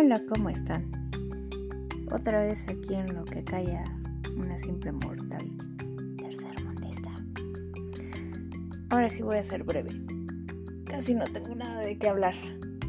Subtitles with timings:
[0.00, 0.84] Hola, ¿cómo están?
[2.12, 3.82] Otra vez aquí en lo que calla
[4.36, 5.50] una simple mortal
[6.16, 7.10] tercer mundista.
[8.90, 9.90] Ahora sí voy a ser breve.
[10.84, 12.36] Casi no tengo nada de qué hablar.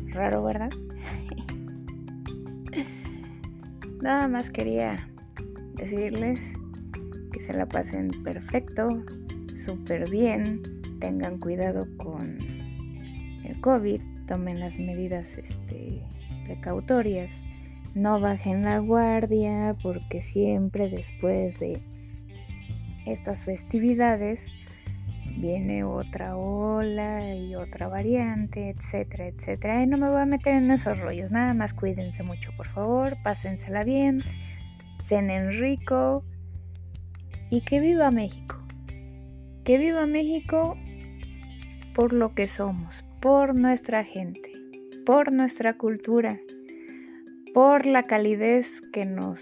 [0.10, 0.70] Raro, ¿verdad?
[4.04, 5.10] nada más quería
[5.78, 6.40] decirles
[7.34, 8.88] que se la pasen perfecto,
[9.56, 10.62] súper bien,
[11.00, 12.38] tengan cuidado con
[13.44, 16.04] el COVID, tomen las medidas este,
[16.50, 17.32] precautorias,
[17.94, 21.80] no bajen la guardia porque siempre después de
[23.06, 24.48] estas festividades
[25.38, 29.84] viene otra ola y otra variante, etcétera, etcétera.
[29.84, 33.16] Y no me voy a meter en esos rollos, nada más cuídense mucho, por favor,
[33.24, 34.24] pásensela bien,
[35.00, 36.24] cenen rico
[37.52, 38.56] y que viva México.
[39.64, 40.76] Que viva México
[41.94, 44.59] por lo que somos, por nuestra gente
[45.10, 46.40] por nuestra cultura,
[47.56, 49.42] por la calidez que nos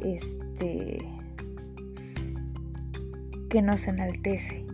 [0.00, 0.98] este
[3.48, 4.66] que nos enaltece.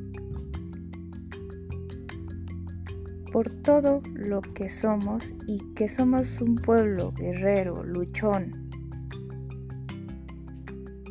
[3.31, 8.71] Por todo lo que somos y que somos un pueblo guerrero, luchón.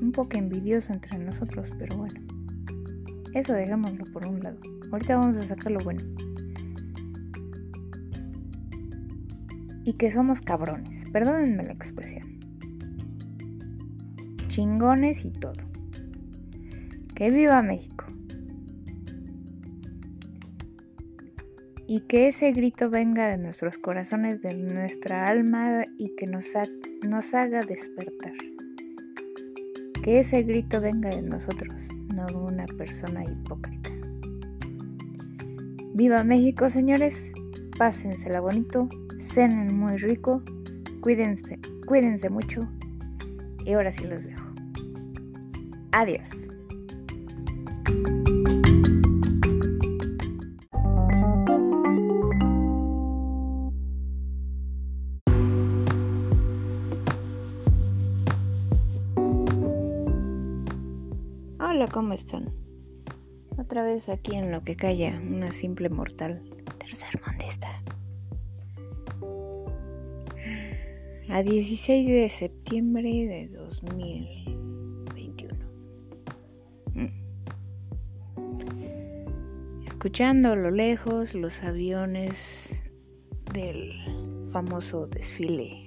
[0.01, 2.19] Un poco envidioso entre nosotros, pero bueno.
[3.35, 4.59] Eso dejámoslo por un lado.
[4.91, 6.01] Ahorita vamos a sacar lo bueno.
[9.89, 11.03] Y que somos cabrones.
[11.11, 12.21] Perdónenme la expresión.
[14.47, 15.55] Chingones y todo.
[17.15, 18.05] Que viva México.
[21.87, 26.45] Y que ese grito venga de nuestros corazones, de nuestra alma y que nos,
[27.01, 28.33] nos haga despertar.
[30.03, 31.73] Que ese grito venga de nosotros,
[32.13, 33.89] no de una persona hipócrita.
[35.95, 37.33] Viva México, señores.
[37.79, 40.43] Pásensela bonito cenen muy rico,
[40.99, 42.59] cuídense, cuídense mucho
[43.63, 44.43] y ahora sí los dejo.
[45.93, 46.49] Adiós.
[61.61, 62.51] Hola, ¿cómo están?
[63.57, 66.58] Otra vez aquí en lo que calla una simple mortal
[66.89, 67.81] tercer mundista.
[71.29, 75.53] a 16 de septiembre de 2021.
[76.95, 77.09] Mm.
[79.85, 82.81] Escuchando a lo lejos los aviones
[83.53, 83.93] del
[84.51, 85.85] famoso desfile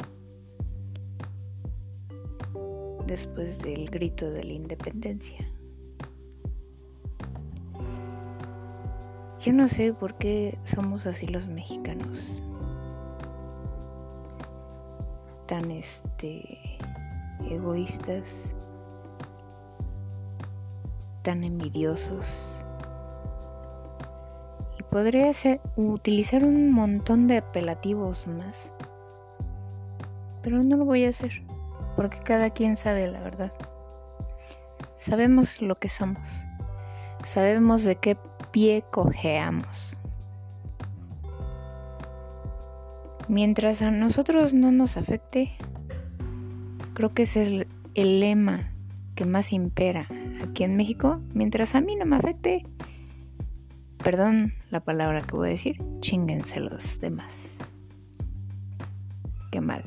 [3.09, 5.52] después del grito de la independencia.
[9.43, 12.17] Yo no sé por qué somos así los mexicanos
[15.53, 16.79] tan este
[17.51, 18.55] egoístas,
[21.23, 22.65] tan envidiosos.
[24.79, 28.71] Y podría ser, utilizar un montón de apelativos más.
[30.43, 31.43] Pero no lo voy a hacer,
[31.97, 33.53] porque cada quien sabe la verdad.
[34.97, 36.27] Sabemos lo que somos.
[37.25, 38.17] Sabemos de qué
[38.53, 39.97] pie cojeamos.
[43.29, 45.53] Mientras a nosotros no nos afecte,
[46.95, 48.73] creo que ese es el, lema
[49.15, 50.07] que más impera
[50.43, 51.21] aquí en México.
[51.33, 52.67] Mientras a mí no me afecte,
[54.03, 57.59] perdón la palabra que voy a decir, chinguense los demás.
[59.51, 59.85] Qué mal.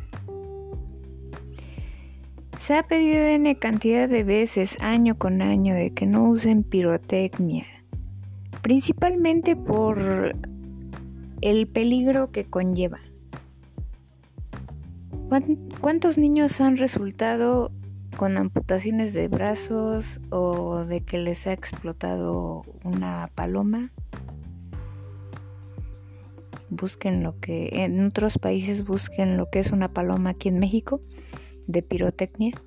[2.57, 7.74] Se ha pedido N cantidad de veces, año con año, de que no usen pirotecnia.
[8.65, 10.35] Principalmente por
[11.41, 12.97] el peligro que conlleva.
[15.81, 17.71] ¿Cuántos niños han resultado
[18.17, 23.91] con amputaciones de brazos o de que les ha explotado una paloma?
[26.71, 31.01] Busquen lo que en otros países busquen lo que es una paloma aquí en México
[31.67, 32.59] de pirotecnia.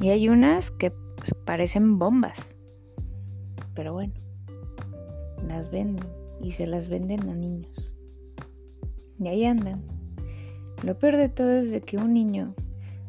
[0.00, 2.56] Y hay unas que pues, parecen bombas.
[3.76, 4.14] Pero bueno,
[5.50, 6.08] las venden
[6.40, 7.92] y se las venden a niños.
[9.18, 9.82] Y ahí andan
[10.82, 12.54] lo peor de todo es de que un niño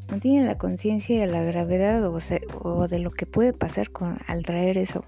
[0.09, 3.87] no tiene la conciencia de la gravedad o, de lo que puede pasar
[4.27, 5.05] al traer eso,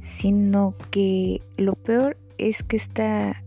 [0.00, 3.44] sino que lo peor es que está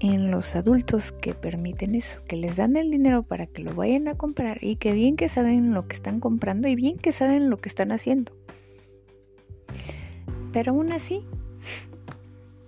[0.00, 4.08] en los adultos que permiten eso, que les dan el dinero para que lo vayan
[4.08, 7.50] a comprar y que bien que saben lo que están comprando y bien que saben
[7.50, 8.32] lo que están haciendo.
[10.52, 11.24] Pero aún así,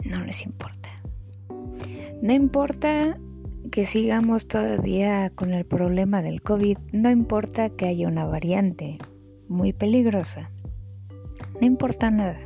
[0.04, 0.90] no les importa.
[2.20, 3.18] No importa
[3.70, 8.98] que sigamos todavía con el problema del COVID, no importa que haya una variante
[9.48, 10.50] muy peligrosa.
[11.60, 12.38] No importa nada.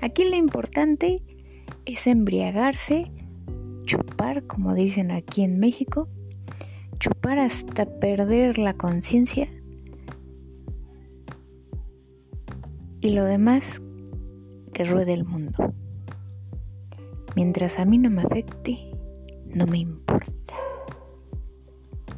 [0.00, 1.22] Aquí lo importante
[1.84, 3.10] es embriagarse,
[3.84, 6.08] chupar, como dicen aquí en México,
[6.98, 9.48] chupar hasta perder la conciencia
[13.00, 13.82] y lo demás
[14.72, 15.74] que ruede el mundo.
[17.36, 18.90] Mientras a mí no me afecte,
[19.46, 20.54] no me importa.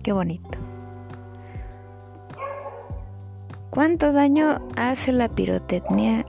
[0.03, 0.59] Qué bonito.
[3.71, 6.27] ¿Cuánto daño hace la pirotecnia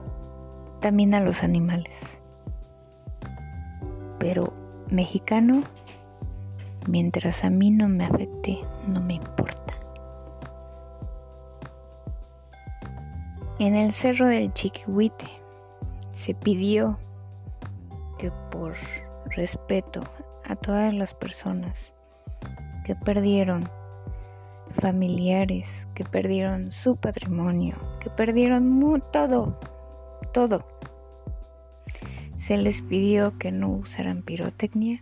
[0.80, 2.20] también a los animales?
[4.18, 4.54] Pero
[4.90, 5.62] mexicano,
[6.88, 9.74] mientras a mí no me afecte, no me importa.
[13.58, 15.26] En el cerro del Chiquihuite
[16.12, 16.98] se pidió
[18.64, 18.76] por
[19.36, 20.00] respeto
[20.46, 21.92] a todas las personas
[22.82, 23.68] que perdieron
[24.70, 29.60] familiares, que perdieron su patrimonio, que perdieron todo,
[30.32, 30.66] todo.
[32.38, 34.98] Se les pidió que no usaran pirotecnia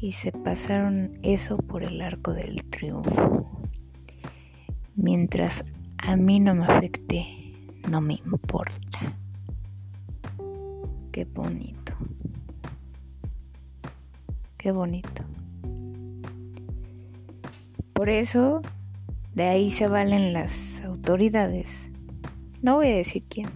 [0.00, 3.60] y se pasaron eso por el arco del triunfo.
[4.94, 5.64] Mientras
[5.98, 7.26] a mí no me afecte,
[7.90, 9.16] no me importa.
[11.10, 11.85] Qué bonito.
[14.72, 15.24] Bonito.
[17.92, 18.62] Por eso,
[19.34, 21.90] de ahí se valen las autoridades.
[22.62, 23.48] No voy a decir quién.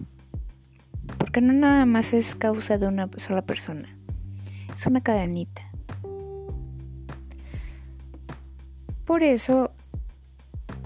[1.17, 3.95] Porque no nada más es causa de una sola persona.
[4.73, 5.61] Es una cadenita.
[9.05, 9.71] Por eso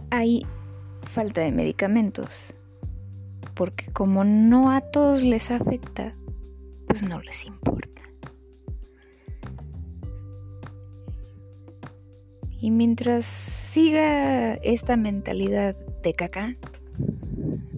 [0.10, 0.46] hay
[1.02, 2.56] falta de medicamentos.
[3.54, 6.16] Porque como no a todos les afecta,
[6.88, 7.95] pues no les importa.
[12.66, 16.56] Y mientras siga esta mentalidad de caca,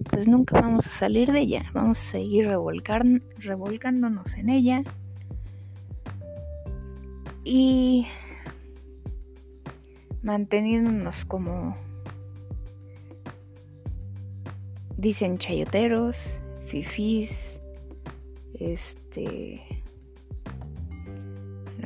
[0.08, 1.66] pues nunca vamos a salir de ella.
[1.74, 4.82] Vamos a seguir revolcándonos en ella.
[7.44, 8.06] Y
[10.22, 11.76] manteniéndonos como
[14.96, 17.60] dicen chayoteros, fifís,
[18.58, 19.67] este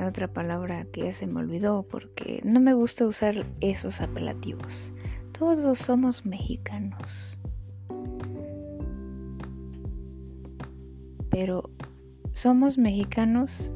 [0.00, 4.92] otra palabra que ya se me olvidó porque no me gusta usar esos apelativos.
[5.38, 7.38] Todos somos mexicanos.
[11.30, 11.70] Pero
[12.32, 13.72] somos mexicanos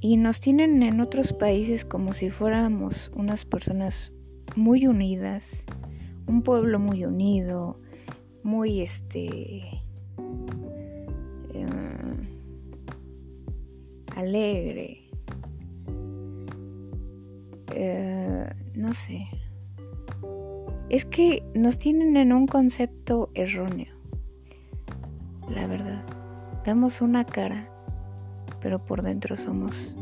[0.00, 4.12] y nos tienen en otros países como si fuéramos unas personas
[4.56, 5.64] muy unidas,
[6.26, 7.80] un pueblo muy unido,
[8.42, 9.82] muy este
[14.20, 15.10] alegre.
[17.72, 19.26] Eh, no sé.
[20.88, 23.94] Es que nos tienen en un concepto erróneo.
[25.48, 26.04] La verdad.
[26.64, 27.68] Damos una cara,
[28.60, 29.94] pero por dentro somos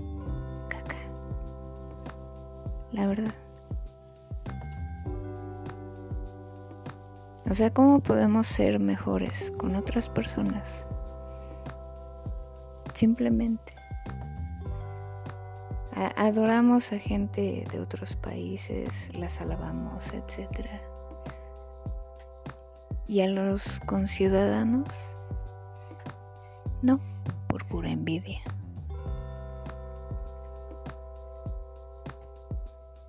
[0.68, 0.96] caca.
[2.92, 3.34] La verdad.
[7.48, 10.86] O sea, ¿cómo podemos ser mejores con otras personas?
[12.92, 13.77] Simplemente
[16.16, 20.66] adoramos a gente de otros países, las alabamos, etc.
[23.06, 24.94] Y a los conciudadanos,
[26.82, 27.00] no,
[27.48, 28.40] por pura envidia.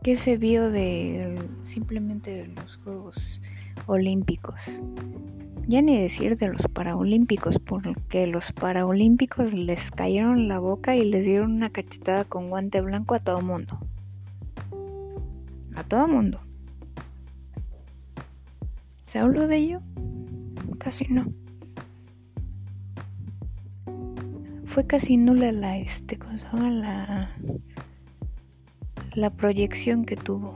[0.01, 3.41] ¿Qué se vio de simplemente los Juegos
[3.85, 4.63] Olímpicos?
[5.69, 11.25] Ya ni decir de los Paraolímpicos, porque los Paraolímpicos les cayeron la boca y les
[11.25, 13.77] dieron una cachetada con guante blanco a todo mundo.
[15.75, 16.39] A todo mundo.
[19.03, 19.81] ¿Se habló de ello?
[20.79, 21.31] Casi no.
[24.65, 27.29] Fue casi nula la este, ¿cómo la
[29.13, 30.55] la proyección que tuvo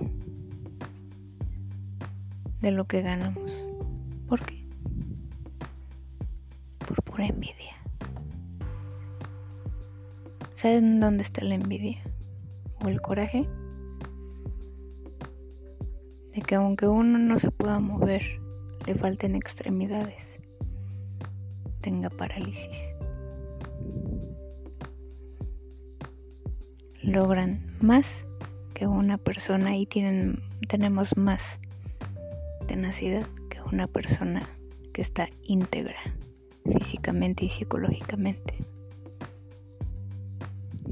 [2.62, 3.70] de lo que ganamos.
[4.28, 4.63] ¿Por qué?
[7.24, 7.74] Pura envidia.
[10.54, 12.02] ¿Saben dónde está la envidia?
[12.84, 13.48] ¿O el coraje?
[16.34, 18.24] De que aunque uno no se pueda mover,
[18.86, 20.40] le falten extremidades,
[21.82, 22.90] tenga parálisis.
[27.02, 28.26] Logran más
[28.74, 31.60] que una persona y tienen, tenemos más
[32.68, 34.50] tenacidad que una persona
[34.94, 35.98] que está íntegra
[36.66, 38.56] físicamente y psicológicamente.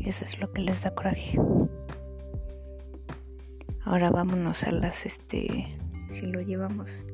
[0.03, 1.39] Eso es lo que les da coraje.
[3.83, 5.67] Ahora vámonos a las, este,
[6.09, 7.05] si lo llevamos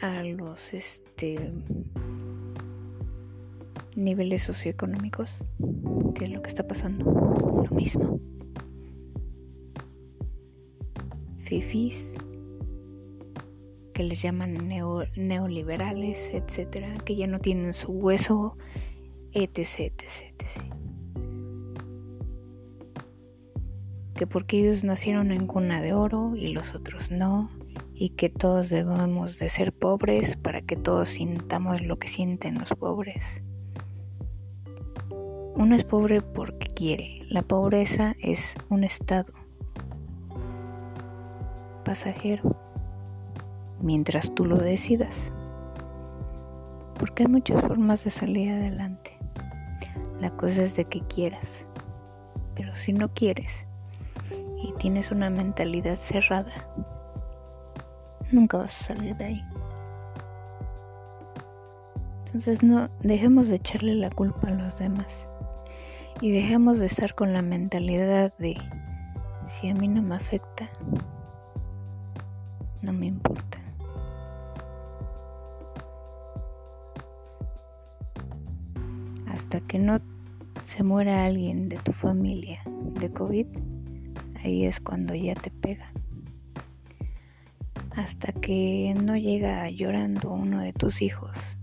[0.00, 1.52] a los, este,
[3.96, 5.44] niveles socioeconómicos,
[6.14, 7.04] ¿qué es lo que está pasando?
[7.68, 8.20] Lo mismo.
[11.38, 12.16] Fifis,
[13.98, 14.54] que les llaman
[15.16, 18.56] neoliberales, etcétera, que ya no tienen su hueso,
[19.32, 20.04] etc, etc,
[20.38, 20.62] etc.
[24.14, 27.50] Que porque ellos nacieron en cuna de oro y los otros no,
[27.92, 32.68] y que todos debemos de ser pobres para que todos sintamos lo que sienten los
[32.74, 33.42] pobres.
[35.56, 37.22] Uno es pobre porque quiere.
[37.30, 39.32] La pobreza es un estado
[41.84, 42.57] pasajero
[43.80, 45.32] mientras tú lo decidas.
[46.98, 49.18] Porque hay muchas formas de salir adelante.
[50.20, 51.66] La cosa es de que quieras.
[52.54, 53.66] Pero si no quieres
[54.62, 56.52] y tienes una mentalidad cerrada,
[58.32, 59.44] nunca vas a salir de ahí.
[62.26, 65.28] Entonces no dejemos de echarle la culpa a los demás
[66.20, 68.58] y dejemos de estar con la mentalidad de
[69.46, 70.68] si a mí no me afecta,
[72.82, 73.47] no me importa.
[79.38, 80.00] Hasta que no
[80.62, 82.60] se muera alguien de tu familia
[82.98, 83.46] de COVID,
[84.42, 85.92] ahí es cuando ya te pega.
[87.92, 91.56] Hasta que no llega llorando uno de tus hijos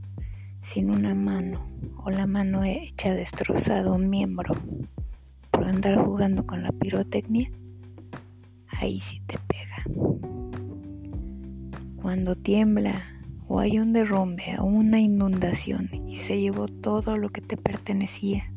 [0.61, 1.67] sin una mano
[1.97, 4.55] o la mano hecha destrozado un miembro
[5.51, 7.51] por andar jugando con la pirotecnia,
[8.67, 9.83] ahí sí te pega.
[12.01, 13.14] Cuando tiembla
[13.47, 18.49] o hay un derrumbe o una inundación y se llevó todo lo que te pertenecía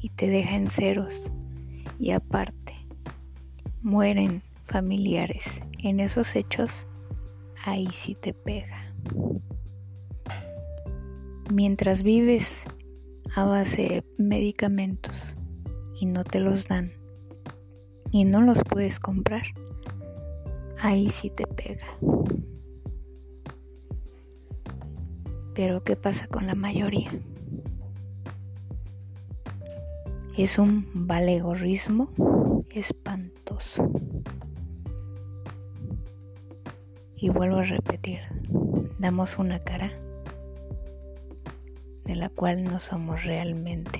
[0.00, 1.32] y te deja en ceros
[1.98, 2.74] y aparte
[3.82, 6.86] mueren familiares en esos hechos,
[7.64, 8.88] ahí sí te pega
[11.50, 12.64] mientras vives
[13.34, 15.36] a base de medicamentos
[16.00, 16.92] y no te los dan
[18.10, 19.42] y no los puedes comprar,
[20.80, 21.86] ahí sí te pega.
[25.58, 27.10] Pero ¿qué pasa con la mayoría?
[30.36, 32.12] Es un valegorrismo
[32.70, 33.90] espantoso.
[37.16, 38.20] Y vuelvo a repetir,
[39.00, 39.90] damos una cara
[42.04, 43.98] de la cual no somos realmente.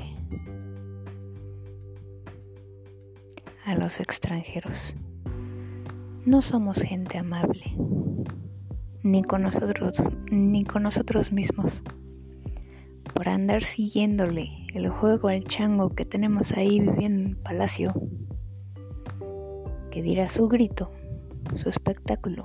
[3.65, 4.95] A los extranjeros.
[6.25, 7.75] No somos gente amable,
[9.03, 11.83] ni con nosotros, ni con nosotros mismos.
[13.15, 17.93] Por andar siguiéndole el juego al chango que tenemos ahí viviendo en palacio,
[19.91, 20.91] que dirá su grito,
[21.57, 22.45] su espectáculo.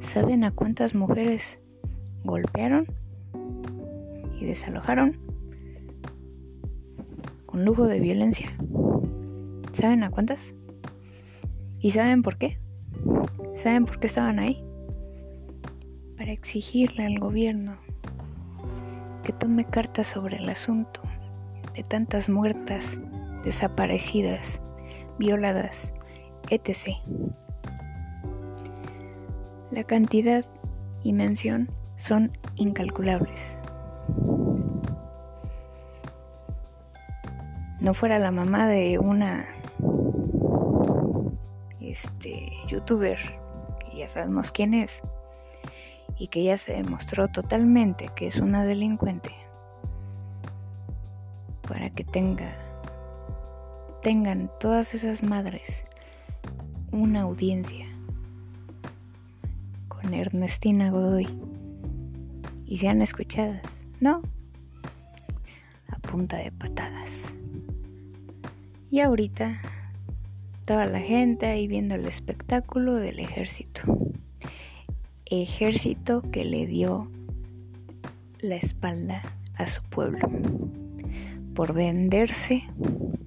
[0.00, 1.58] ¿Saben a cuántas mujeres
[2.24, 2.86] golpearon
[4.38, 5.18] y desalojaron
[7.46, 8.50] con lujo de violencia.
[9.72, 10.54] ¿Saben a cuántas?
[11.80, 12.58] ¿Y saben por qué?
[13.56, 14.62] ¿Saben por qué estaban ahí?
[16.18, 17.78] Para exigirle al gobierno
[19.24, 21.00] que tome cartas sobre el asunto
[21.74, 23.00] de tantas muertas,
[23.44, 24.60] desaparecidas,
[25.18, 25.94] violadas,
[26.50, 26.98] etc.
[29.70, 30.44] La cantidad
[31.02, 33.58] y mención son incalculables.
[37.80, 39.46] No fuera la mamá de una
[41.80, 43.18] este youtuber
[44.08, 45.02] sabemos quién es
[46.18, 49.34] y que ya se demostró totalmente que es una delincuente
[51.68, 52.56] para que tenga
[54.02, 55.84] tengan todas esas madres
[56.92, 57.86] una audiencia
[59.88, 61.28] con Ernestina Godoy
[62.66, 64.22] y sean escuchadas, ¿no?
[65.88, 67.34] A punta de patadas.
[68.90, 69.60] Y ahorita
[70.66, 73.80] toda la gente ahí viendo el espectáculo del ejército.
[75.24, 77.08] Ejército que le dio
[78.40, 79.22] la espalda
[79.54, 80.28] a su pueblo
[81.54, 82.64] por venderse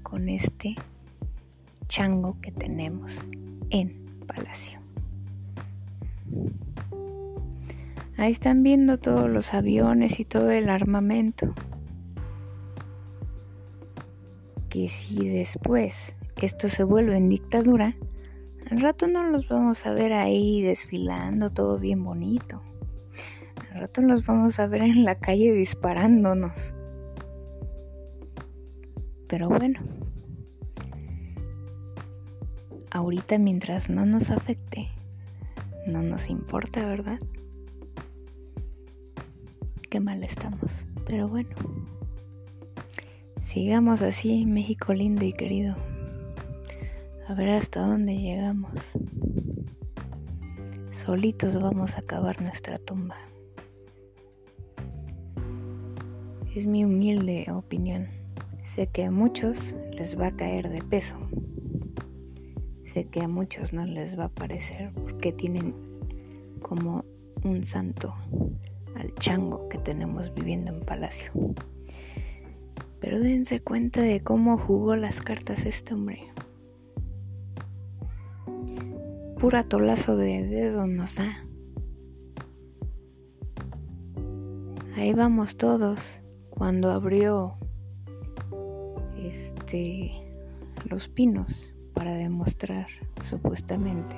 [0.04, 0.76] con este
[1.88, 3.24] chango que tenemos
[3.70, 3.94] en
[4.28, 4.80] Palacio.
[8.18, 11.54] Ahí están viendo todos los aviones y todo el armamento.
[14.68, 16.14] Que si después
[16.46, 17.96] esto se vuelve en dictadura,
[18.70, 22.62] al rato no los vamos a ver ahí desfilando todo bien bonito.
[23.72, 26.76] Al rato los vamos a ver en la calle disparándonos.
[29.28, 29.80] Pero bueno,
[32.92, 34.90] ahorita mientras no nos afecte,
[35.88, 37.20] no nos importa, ¿verdad?
[39.90, 40.86] Qué mal estamos.
[41.08, 41.56] Pero bueno,
[43.42, 45.76] sigamos así, México lindo y querido.
[47.30, 48.98] A ver hasta dónde llegamos.
[50.90, 53.18] Solitos vamos a acabar nuestra tumba.
[56.56, 58.08] Es mi humilde opinión.
[58.64, 61.20] Sé que a muchos les va a caer de peso.
[62.84, 65.76] Sé que a muchos no les va a parecer porque tienen
[66.64, 67.06] como
[67.44, 68.16] un santo
[68.96, 71.32] al chango que tenemos viviendo en Palacio.
[73.00, 76.24] Pero dense cuenta de cómo jugó las cartas este hombre.
[79.40, 81.46] Pura tolazo de dedo nos da.
[84.98, 87.56] Ahí vamos todos cuando abrió
[89.18, 90.12] este
[90.90, 92.88] los pinos para demostrar
[93.24, 94.18] supuestamente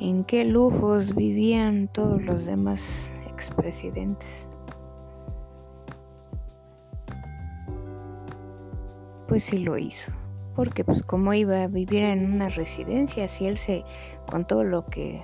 [0.00, 4.48] en qué lujos vivían todos los demás expresidentes.
[9.28, 10.10] Pues sí lo hizo,
[10.60, 13.82] porque pues como iba a vivir en una residencia, si él se
[14.30, 15.22] con todo lo que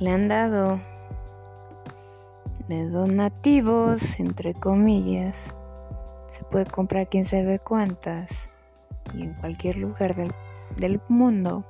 [0.00, 0.80] le han dado
[2.66, 5.54] de donativos, entre comillas,
[6.26, 8.50] se puede comprar quién sabe cuántas
[9.14, 10.32] y en cualquier lugar del,
[10.76, 11.62] del mundo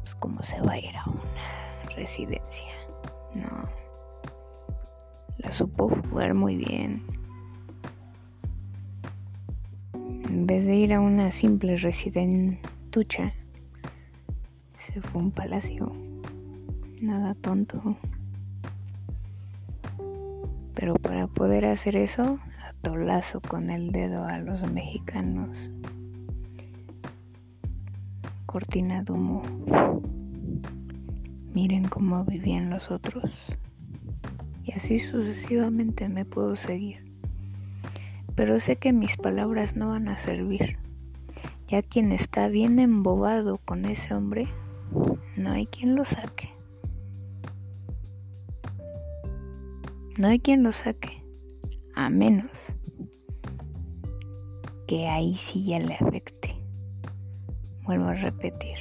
[0.00, 2.72] pues cómo se va a ir a una residencia.
[3.34, 3.68] No.
[5.36, 7.04] La supo jugar muy bien.
[10.36, 13.32] En vez de ir a una simple residentucha,
[14.76, 15.90] se fue a un palacio.
[17.00, 17.96] Nada tonto.
[20.74, 25.70] Pero para poder hacer eso, atolazo con el dedo a los mexicanos
[28.44, 29.42] cortina de humo.
[31.54, 33.56] Miren cómo vivían los otros.
[34.64, 37.05] Y así sucesivamente me puedo seguir.
[38.36, 40.78] Pero sé que mis palabras no van a servir.
[41.66, 44.46] Ya quien está bien embobado con ese hombre,
[45.36, 46.50] no hay quien lo saque.
[50.18, 51.24] No hay quien lo saque.
[51.96, 52.76] A menos
[54.86, 56.56] que ahí sí ya le afecte.
[57.82, 58.76] Vuelvo a repetir,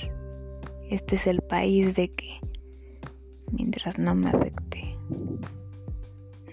[0.89, 2.37] este es el país de que
[3.51, 4.97] mientras no me afecte,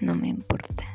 [0.01, 0.92] no me importa.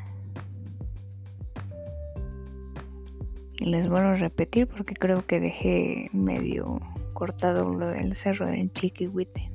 [3.60, 6.80] Les vuelvo a repetir porque creo que dejé medio
[7.12, 9.50] cortado lo del cerro de Chiquihuite.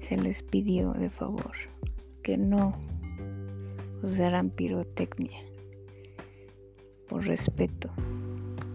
[0.00, 1.54] Se les pidió de favor
[2.22, 2.74] que no
[4.02, 5.40] usaran pirotecnia
[7.08, 7.90] por respeto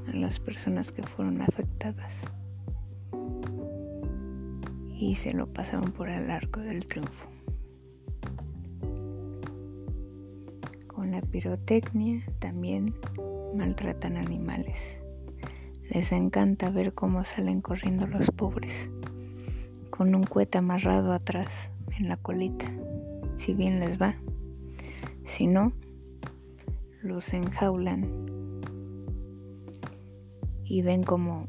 [0.07, 2.21] a las personas que fueron afectadas
[4.97, 7.27] y se lo pasaron por el arco del triunfo.
[10.95, 12.95] Con la pirotecnia también
[13.53, 15.01] maltratan animales.
[15.89, 18.89] Les encanta ver cómo salen corriendo los pobres,
[19.89, 22.67] con un cohete amarrado atrás en la colita,
[23.35, 24.15] si bien les va.
[25.25, 25.73] Si no,
[27.01, 28.61] los enjaulan
[30.63, 31.45] y ven como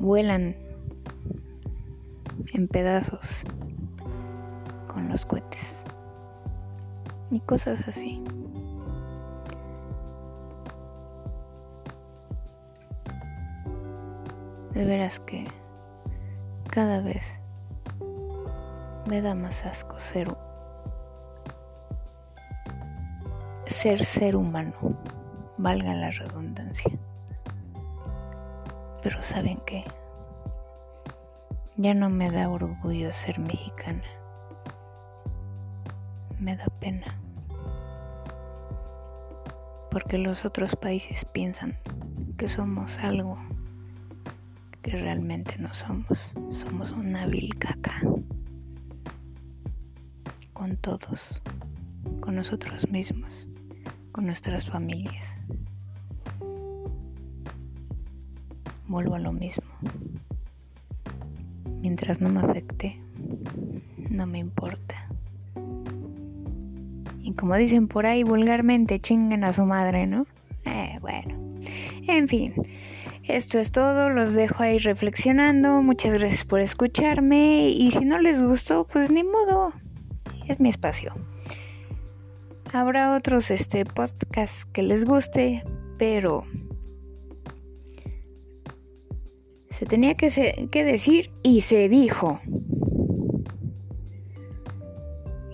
[0.00, 0.56] vuelan
[2.52, 3.44] en pedazos
[4.88, 5.77] con los cohetes
[7.30, 8.22] y cosas así.
[14.72, 15.48] De veras que
[16.70, 17.38] cada vez
[19.06, 20.28] me da más asco ser
[23.66, 24.74] ser ser humano,
[25.56, 26.90] valga la redundancia.
[29.02, 29.84] Pero ¿saben qué?
[31.76, 34.02] Ya no me da orgullo ser mexicana.
[36.38, 37.17] Me da pena.
[39.98, 41.76] Porque los otros países piensan
[42.36, 43.36] que somos algo
[44.80, 46.30] que realmente no somos.
[46.52, 48.00] Somos una vil caca.
[50.52, 51.42] Con todos.
[52.20, 53.48] Con nosotros mismos
[54.12, 55.36] con nuestras familias.
[58.86, 59.66] Vuelvo a lo mismo.
[61.80, 63.00] Mientras no me afecte,
[64.10, 64.97] no me importa.
[67.38, 70.26] Como dicen por ahí vulgarmente, chinguen a su madre, ¿no?
[70.64, 71.38] Eh, bueno.
[72.08, 72.52] En fin,
[73.22, 74.10] esto es todo.
[74.10, 75.80] Los dejo ahí reflexionando.
[75.82, 77.68] Muchas gracias por escucharme.
[77.68, 79.72] Y si no les gustó, pues ni modo.
[80.48, 81.14] es mi espacio.
[82.72, 85.62] Habrá otros este, podcasts que les guste,
[85.96, 86.44] pero
[89.70, 92.40] se tenía que decir y se dijo.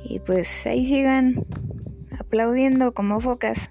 [0.02, 1.44] Y pues ahí sigan
[2.34, 3.70] aplaudiendo como focas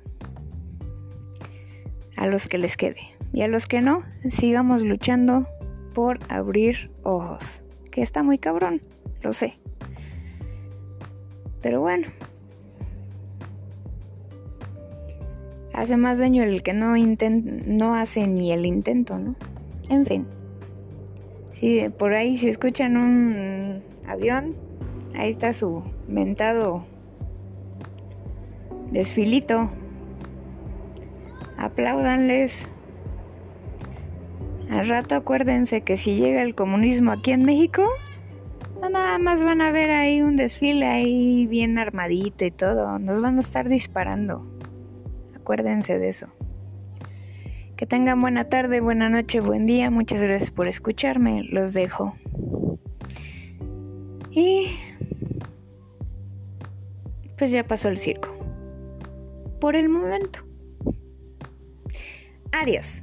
[2.16, 3.02] a los que les quede.
[3.34, 5.46] Y a los que no, sigamos luchando
[5.94, 7.62] por abrir ojos.
[7.92, 8.82] Que está muy cabrón,
[9.22, 9.60] lo sé.
[11.62, 12.08] Pero bueno.
[15.74, 19.36] Hace más daño el que no, no hace ni el intento, ¿no?
[19.90, 20.26] En fin.
[21.52, 24.56] Si por ahí si escuchan un avión,
[25.16, 26.86] ahí está su mentado
[28.94, 29.70] desfilito.
[31.58, 32.68] Apláudanles.
[34.70, 37.88] Al rato acuérdense que si llega el comunismo aquí en México,
[38.82, 42.98] no nada más van a ver ahí un desfile ahí bien armadito y todo.
[43.00, 44.48] Nos van a estar disparando.
[45.36, 46.28] Acuérdense de eso.
[47.76, 49.90] Que tengan buena tarde, buena noche, buen día.
[49.90, 51.44] Muchas gracias por escucharme.
[51.44, 52.16] Los dejo.
[54.32, 54.70] Y
[57.38, 58.43] pues ya pasó el circo.
[59.64, 60.42] Por el momento.
[62.52, 63.03] Adiós.